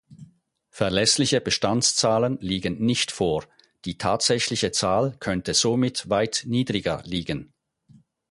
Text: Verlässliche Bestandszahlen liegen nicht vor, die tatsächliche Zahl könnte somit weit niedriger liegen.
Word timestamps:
Verlässliche 0.71 1.41
Bestandszahlen 1.41 2.39
liegen 2.41 2.83
nicht 2.83 3.11
vor, 3.11 3.45
die 3.85 3.99
tatsächliche 3.99 4.71
Zahl 4.71 5.15
könnte 5.19 5.53
somit 5.53 6.09
weit 6.09 6.43
niedriger 6.47 7.03
liegen. 7.05 7.53